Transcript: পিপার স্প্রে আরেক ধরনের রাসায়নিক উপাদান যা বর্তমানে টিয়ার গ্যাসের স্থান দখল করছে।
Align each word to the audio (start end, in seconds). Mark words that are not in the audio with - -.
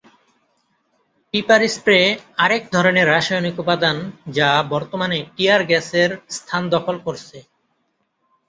পিপার 1.33 1.61
স্প্রে 1.67 1.99
আরেক 2.37 2.63
ধরনের 2.71 3.09
রাসায়নিক 3.09 3.55
উপাদান 3.59 3.97
যা 4.33 4.49
বর্তমানে 4.69 5.19
টিয়ার 5.35 5.61
গ্যাসের 5.65 6.09
স্থান 6.29 6.63
দখল 6.69 6.95
করছে। 7.05 7.37